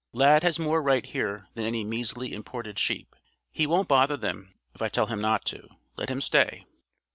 Lad 0.13 0.41
has 0.41 0.57
more 0.57 0.81
right 0.81 1.05
here 1.05 1.47
than 1.53 1.63
any 1.63 1.83
measly 1.83 2.33
imported 2.33 2.79
sheep. 2.79 3.15
He 3.51 3.67
won't 3.67 3.87
bother 3.87 4.17
them 4.17 4.51
if 4.73 4.81
I 4.81 4.89
tell 4.89 5.05
him 5.05 5.21
not 5.21 5.45
to. 5.53 5.67
Let 5.95 6.09
him 6.09 6.21
stay." 6.21 6.65